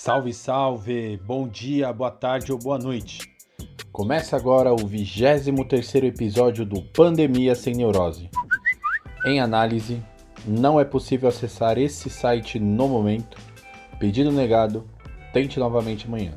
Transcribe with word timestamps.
Salve, 0.00 0.32
salve! 0.32 1.20
Bom 1.26 1.48
dia, 1.48 1.92
boa 1.92 2.12
tarde 2.12 2.52
ou 2.52 2.58
boa 2.58 2.78
noite. 2.78 3.18
Começa 3.90 4.36
agora 4.36 4.72
o 4.72 4.76
23º 4.76 6.04
episódio 6.04 6.64
do 6.64 6.80
Pandemia 6.80 7.52
Sem 7.56 7.74
Neurose. 7.74 8.30
Em 9.26 9.40
análise, 9.40 10.00
não 10.46 10.78
é 10.78 10.84
possível 10.84 11.28
acessar 11.28 11.78
esse 11.78 12.08
site 12.08 12.60
no 12.60 12.86
momento. 12.86 13.38
Pedido 13.98 14.30
negado, 14.30 14.88
tente 15.32 15.58
novamente 15.58 16.06
amanhã. 16.06 16.32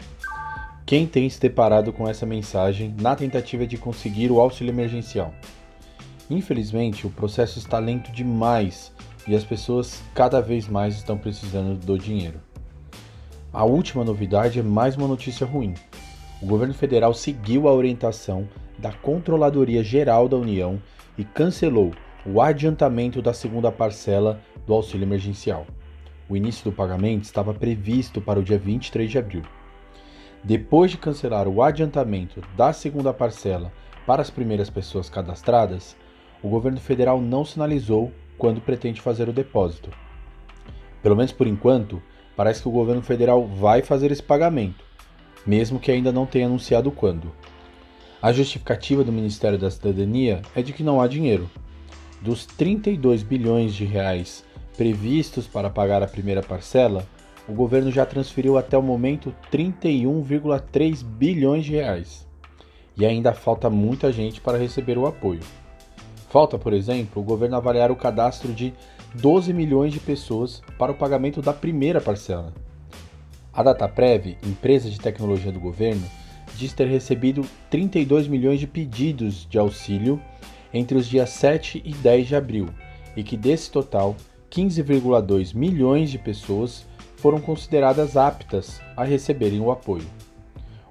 Quem 0.83 1.05
tem 1.05 1.29
se 1.29 1.39
deparado 1.39 1.93
com 1.93 2.09
essa 2.09 2.25
mensagem 2.25 2.95
na 2.99 3.15
tentativa 3.15 3.67
de 3.67 3.77
conseguir 3.77 4.31
o 4.31 4.39
auxílio 4.39 4.71
emergencial? 4.71 5.31
Infelizmente, 6.31 7.05
o 7.05 7.11
processo 7.11 7.59
está 7.59 7.77
lento 7.77 8.11
demais 8.11 8.91
e 9.27 9.35
as 9.35 9.43
pessoas 9.43 10.01
cada 10.15 10.41
vez 10.41 10.67
mais 10.67 10.95
estão 10.95 11.15
precisando 11.15 11.77
do 11.77 11.95
dinheiro. 11.95 12.41
A 13.53 13.65
última 13.65 14.05
novidade 14.05 14.59
é 14.59 14.63
mais 14.63 14.95
uma 14.95 15.09
notícia 15.09 15.45
ruim. 15.45 15.73
O 16.41 16.45
governo 16.45 16.73
federal 16.73 17.13
seguiu 17.13 17.67
a 17.67 17.73
orientação 17.73 18.47
da 18.79 18.93
Controladoria 18.93 19.83
Geral 19.83 20.29
da 20.29 20.37
União 20.37 20.81
e 21.17 21.25
cancelou 21.25 21.91
o 22.25 22.39
adiantamento 22.39 23.21
da 23.21 23.33
segunda 23.33 23.69
parcela 23.69 24.39
do 24.65 24.73
auxílio 24.73 25.03
emergencial. 25.03 25.67
O 26.29 26.37
início 26.37 26.63
do 26.63 26.71
pagamento 26.71 27.25
estava 27.25 27.53
previsto 27.53 28.21
para 28.21 28.39
o 28.39 28.43
dia 28.43 28.57
23 28.57 29.11
de 29.11 29.17
abril. 29.17 29.43
Depois 30.41 30.89
de 30.89 30.97
cancelar 30.97 31.45
o 31.45 31.61
adiantamento 31.61 32.41
da 32.55 32.71
segunda 32.71 33.11
parcela 33.11 33.69
para 34.07 34.21
as 34.21 34.29
primeiras 34.29 34.69
pessoas 34.69 35.09
cadastradas, 35.09 35.97
o 36.41 36.47
governo 36.47 36.79
federal 36.79 37.19
não 37.19 37.43
sinalizou 37.43 38.13
quando 38.37 38.61
pretende 38.61 39.01
fazer 39.01 39.27
o 39.27 39.33
depósito. 39.33 39.89
Pelo 41.03 41.17
menos 41.17 41.33
por 41.33 41.47
enquanto, 41.47 42.01
parece 42.41 42.63
que 42.63 42.67
o 42.67 42.71
governo 42.71 43.03
federal 43.03 43.45
vai 43.45 43.83
fazer 43.83 44.11
esse 44.11 44.23
pagamento, 44.23 44.83
mesmo 45.45 45.79
que 45.79 45.91
ainda 45.91 46.11
não 46.11 46.25
tenha 46.25 46.47
anunciado 46.47 46.89
quando. 46.89 47.31
A 48.19 48.31
justificativa 48.31 49.03
do 49.03 49.11
Ministério 49.11 49.59
da 49.59 49.69
Cidadania 49.69 50.41
é 50.55 50.63
de 50.63 50.73
que 50.73 50.81
não 50.81 50.99
há 50.99 51.07
dinheiro. 51.07 51.47
Dos 52.19 52.47
32 52.47 53.21
bilhões 53.21 53.75
de 53.75 53.85
reais 53.85 54.43
previstos 54.75 55.45
para 55.45 55.69
pagar 55.69 56.01
a 56.01 56.07
primeira 56.07 56.41
parcela, 56.41 57.05
o 57.47 57.53
governo 57.53 57.91
já 57.91 58.07
transferiu 58.07 58.57
até 58.57 58.75
o 58.75 58.81
momento 58.81 59.31
31,3 59.51 61.03
bilhões 61.03 61.63
de 61.63 61.73
reais. 61.73 62.27
E 62.97 63.05
ainda 63.05 63.33
falta 63.33 63.69
muita 63.69 64.11
gente 64.11 64.41
para 64.41 64.57
receber 64.57 64.97
o 64.97 65.05
apoio. 65.05 65.41
Falta, 66.27 66.57
por 66.57 66.73
exemplo, 66.73 67.21
o 67.21 67.25
governo 67.25 67.57
avaliar 67.57 67.91
o 67.91 67.95
cadastro 67.95 68.51
de 68.51 68.73
12 69.13 69.51
milhões 69.51 69.91
de 69.91 69.99
pessoas 69.99 70.61
para 70.77 70.91
o 70.91 70.95
pagamento 70.95 71.41
da 71.41 71.51
primeira 71.51 71.99
parcela. 71.99 72.53
A 73.53 73.61
Dataprev, 73.61 74.37
empresa 74.43 74.89
de 74.89 74.99
tecnologia 74.99 75.51
do 75.51 75.59
governo, 75.59 76.07
diz 76.55 76.71
ter 76.71 76.87
recebido 76.87 77.45
32 77.69 78.27
milhões 78.27 78.59
de 78.59 78.67
pedidos 78.67 79.45
de 79.49 79.57
auxílio 79.57 80.21
entre 80.73 80.97
os 80.97 81.07
dias 81.07 81.29
7 81.31 81.81
e 81.83 81.93
10 81.93 82.27
de 82.27 82.35
abril 82.35 82.69
e 83.15 83.23
que 83.23 83.35
desse 83.35 83.69
total, 83.69 84.15
15,2 84.49 85.53
milhões 85.53 86.09
de 86.09 86.17
pessoas 86.17 86.85
foram 87.17 87.39
consideradas 87.39 88.15
aptas 88.15 88.81
a 88.95 89.03
receberem 89.03 89.59
o 89.59 89.71
apoio. 89.71 90.07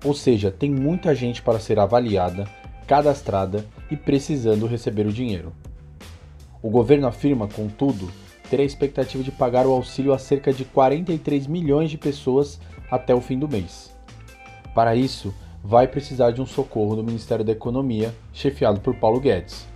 Ou 0.05 0.15
seja, 0.15 0.51
tem 0.51 0.71
muita 0.71 1.15
gente 1.15 1.43
para 1.43 1.59
ser 1.59 1.79
avaliada, 1.79 2.47
cadastrada 2.87 3.65
e 3.91 3.97
precisando 3.97 4.67
receber 4.67 5.07
o 5.07 5.13
dinheiro. 5.13 5.53
O 6.63 6.69
governo 6.69 7.07
afirma, 7.07 7.49
contudo, 7.49 8.11
ter 8.51 8.61
a 8.61 8.65
expectativa 8.65 9.23
de 9.23 9.33
pagar 9.33 9.67
o 9.67 9.73
auxílio 9.73 10.13
a 10.13 10.19
cerca 10.19 10.53
de 10.53 10.65
43 10.65 11.47
milhões 11.47 11.91
de 11.91 11.97
pessoas 11.97 12.61
até 12.91 13.15
o 13.15 13.21
fim 13.21 13.39
do 13.39 13.49
mês. 13.49 13.91
Para 14.75 14.95
isso, 14.95 15.33
vai 15.65 15.87
precisar 15.87 16.33
de 16.33 16.43
um 16.43 16.47
socorro 16.47 16.97
do 16.97 17.05
Ministério 17.05 17.45
da 17.45 17.53
Economia, 17.53 18.15
chefiado 18.33 18.81
por 18.81 18.95
Paulo 18.97 19.21
Guedes. 19.21 19.67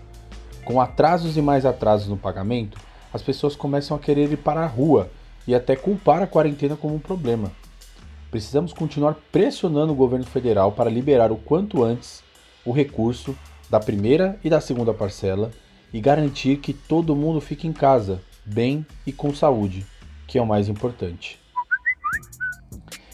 Com 0.65 0.81
atrasos 0.81 1.37
e 1.37 1.43
mais 1.43 1.65
atrasos 1.65 2.09
no 2.09 2.19
pagamento, 2.19 2.79
as 3.13 3.23
pessoas 3.23 3.57
começam 3.57 3.97
a 3.97 4.01
querer 4.01 4.31
ir 4.31 4.39
para 4.39 4.61
a 4.61 4.67
rua 4.67 5.09
e 5.47 5.55
até 5.55 5.77
culpar 5.77 6.23
a 6.23 6.27
quarentena 6.27 6.77
como 6.77 6.95
um 6.95 7.01
problema. 7.01 7.51
Precisamos 8.31 8.73
continuar 8.73 9.17
pressionando 9.31 9.93
o 9.93 9.97
governo 9.97 10.27
federal 10.27 10.73
para 10.73 10.91
liberar 10.91 11.31
o 11.33 11.37
quanto 11.37 11.83
antes 11.83 12.23
o 12.65 12.73
recurso 12.73 13.35
da 13.71 13.81
primeira 13.81 14.39
e 14.43 14.51
da 14.51 14.61
segunda 14.61 14.93
parcela 14.93 15.51
e 15.95 16.01
garantir 16.01 16.57
que 16.57 16.73
todo 16.73 17.15
mundo 17.15 17.41
fique 17.41 17.69
em 17.69 17.73
casa, 17.73 18.21
bem 18.45 18.85
e 19.07 19.13
com 19.13 19.33
saúde, 19.33 19.87
que 20.27 20.37
é 20.37 20.43
o 20.43 20.47
mais 20.47 20.69
importante. 20.69 21.39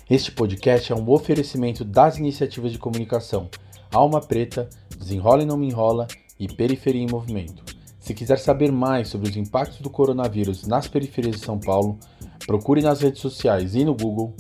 Este 0.09 0.33
podcast 0.33 0.91
é 0.91 0.97
um 0.97 1.09
oferecimento 1.11 1.85
das 1.85 2.17
iniciativas 2.17 2.73
de 2.73 2.79
comunicação 2.79 3.51
Alma 3.93 4.19
Preta, 4.23 4.71
Desenrola 4.97 5.43
e 5.43 5.47
Não 5.47 5.59
Me 5.59 5.69
Enrola 5.69 6.09
e 6.39 6.49
Periferia 6.49 7.03
em 7.03 7.07
Movimento. 7.07 7.63
Se 7.99 8.15
quiser 8.15 8.39
saber 8.39 8.73
mais 8.73 9.09
sobre 9.09 9.29
os 9.29 9.37
impactos 9.37 9.81
do 9.81 9.91
coronavírus 9.91 10.67
nas 10.67 10.89
periferias 10.89 11.37
de 11.37 11.45
São 11.45 11.59
Paulo, 11.61 11.99
procure 12.47 12.81
nas 12.81 13.03
redes 13.03 13.21
sociais 13.21 13.75
e 13.75 13.85
no 13.85 13.95
Google 13.95 14.35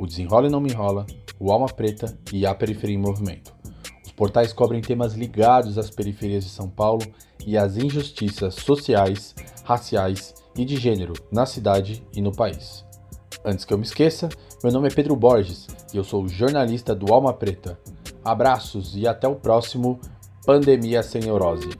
o 0.00 0.06
Desenrola 0.06 0.46
e 0.46 0.50
Não 0.50 0.62
Me 0.62 0.72
Enrola, 0.72 1.06
o 1.38 1.52
Alma 1.52 1.66
Preta 1.66 2.18
e 2.32 2.46
a 2.46 2.54
Periferia 2.54 2.96
em 2.96 2.98
Movimento. 2.98 3.52
Portais 4.22 4.52
cobrem 4.52 4.80
temas 4.80 5.14
ligados 5.14 5.76
às 5.76 5.90
periferias 5.90 6.44
de 6.44 6.50
São 6.50 6.68
Paulo 6.68 7.04
e 7.44 7.58
às 7.58 7.76
injustiças 7.76 8.54
sociais, 8.54 9.34
raciais 9.64 10.32
e 10.56 10.64
de 10.64 10.76
gênero 10.76 11.12
na 11.28 11.44
cidade 11.44 12.06
e 12.14 12.22
no 12.22 12.30
país. 12.30 12.84
Antes 13.44 13.64
que 13.64 13.74
eu 13.74 13.78
me 13.78 13.82
esqueça, 13.82 14.28
meu 14.62 14.72
nome 14.72 14.86
é 14.86 14.94
Pedro 14.94 15.16
Borges 15.16 15.66
e 15.92 15.96
eu 15.96 16.04
sou 16.04 16.28
jornalista 16.28 16.94
do 16.94 17.12
Alma 17.12 17.34
Preta. 17.34 17.76
Abraços 18.24 18.96
e 18.96 19.08
até 19.08 19.26
o 19.26 19.34
próximo 19.34 19.98
Pandemia 20.46 21.02
Sem 21.02 21.22
Neurose. 21.22 21.70